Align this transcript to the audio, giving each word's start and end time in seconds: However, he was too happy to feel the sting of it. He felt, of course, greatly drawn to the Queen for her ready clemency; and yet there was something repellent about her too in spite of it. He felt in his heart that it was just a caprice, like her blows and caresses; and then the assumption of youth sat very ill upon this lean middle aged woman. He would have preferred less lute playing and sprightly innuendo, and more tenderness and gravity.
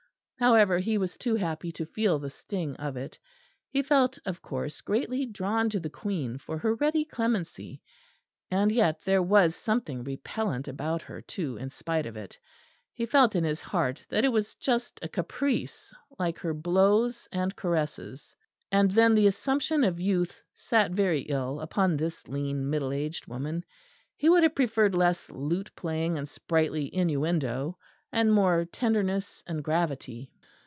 However, 0.37 0.79
he 0.79 0.97
was 0.97 1.19
too 1.19 1.35
happy 1.35 1.71
to 1.73 1.85
feel 1.85 2.17
the 2.17 2.31
sting 2.31 2.75
of 2.77 2.97
it. 2.97 3.15
He 3.69 3.83
felt, 3.83 4.17
of 4.25 4.41
course, 4.41 4.81
greatly 4.81 5.27
drawn 5.27 5.69
to 5.69 5.79
the 5.79 5.87
Queen 5.91 6.39
for 6.39 6.57
her 6.57 6.73
ready 6.73 7.05
clemency; 7.05 7.79
and 8.49 8.71
yet 8.71 9.01
there 9.03 9.21
was 9.21 9.55
something 9.55 10.03
repellent 10.03 10.67
about 10.67 11.03
her 11.03 11.21
too 11.21 11.57
in 11.57 11.69
spite 11.69 12.07
of 12.07 12.17
it. 12.17 12.39
He 12.95 13.05
felt 13.05 13.35
in 13.35 13.43
his 13.43 13.61
heart 13.61 14.03
that 14.09 14.25
it 14.25 14.29
was 14.29 14.55
just 14.55 14.97
a 15.03 15.07
caprice, 15.07 15.93
like 16.17 16.39
her 16.39 16.55
blows 16.55 17.27
and 17.31 17.55
caresses; 17.55 18.33
and 18.71 18.89
then 18.89 19.13
the 19.13 19.27
assumption 19.27 19.83
of 19.83 19.99
youth 19.99 20.41
sat 20.55 20.89
very 20.89 21.21
ill 21.21 21.59
upon 21.59 21.95
this 21.97 22.27
lean 22.27 22.67
middle 22.67 22.91
aged 22.93 23.27
woman. 23.27 23.63
He 24.17 24.27
would 24.27 24.41
have 24.41 24.55
preferred 24.55 24.95
less 24.95 25.29
lute 25.29 25.69
playing 25.75 26.17
and 26.17 26.27
sprightly 26.27 26.91
innuendo, 26.95 27.77
and 28.13 28.33
more 28.33 28.65
tenderness 28.65 29.41
and 29.47 29.63
gravity. 29.63 30.29